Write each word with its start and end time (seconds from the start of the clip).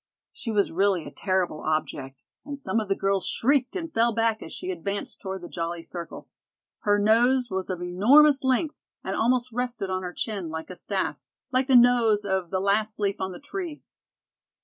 She 0.33 0.49
was 0.49 0.71
really 0.71 1.05
a 1.05 1.11
terrible 1.11 1.61
object, 1.61 2.23
and 2.43 2.57
some 2.57 2.79
of 2.79 2.87
the 2.87 2.95
girls 2.95 3.23
shrieked 3.27 3.75
and 3.75 3.93
fell 3.93 4.11
back 4.13 4.41
as 4.41 4.51
she 4.51 4.71
advanced 4.71 5.21
toward 5.21 5.43
the 5.43 5.47
jolly 5.47 5.83
circle. 5.83 6.27
Her 6.79 6.97
nose 6.97 7.51
was 7.51 7.69
of 7.69 7.83
enormous 7.83 8.43
length, 8.43 8.73
and 9.03 9.15
almost 9.15 9.51
rested 9.51 9.91
on 9.91 10.01
her 10.01 10.11
chin, 10.13 10.49
like 10.49 10.71
a 10.71 10.75
staff, 10.75 11.17
like 11.51 11.67
the 11.67 11.75
nose 11.75 12.25
of 12.25 12.49
"The 12.49 12.59
Last 12.59 12.99
Leaf 12.99 13.17
on 13.21 13.31
the 13.31 13.37
Tree." 13.39 13.83